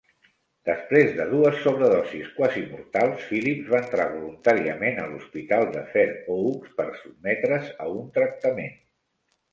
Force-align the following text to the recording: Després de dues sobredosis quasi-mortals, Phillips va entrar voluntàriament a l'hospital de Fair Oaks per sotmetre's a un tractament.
Després 0.67 1.09
de 1.17 1.25
dues 1.33 1.57
sobredosis 1.65 2.31
quasi-mortals, 2.37 3.21
Phillips 3.33 3.69
va 3.75 3.81
entrar 3.83 4.07
voluntàriament 4.15 4.97
a 5.03 5.07
l'hospital 5.13 5.69
de 5.77 5.85
Fair 5.93 6.09
Oaks 6.39 6.73
per 6.81 6.87
sotmetre's 7.03 7.69
a 7.87 7.91
un 8.01 8.09
tractament. 8.17 8.79